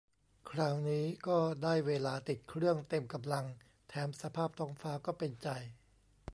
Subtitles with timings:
[0.51, 3.45] คราวนี้ก็ได้เวลาติดเครื่องเต็มกำลัง
[3.87, 5.49] แถมสภาพท้องฟ้าก็เป็นใจ